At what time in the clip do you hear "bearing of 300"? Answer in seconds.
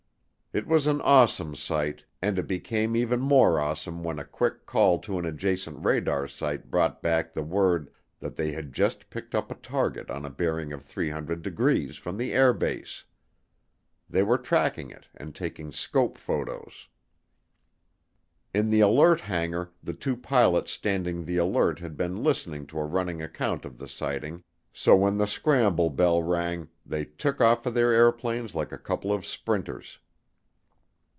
10.29-11.41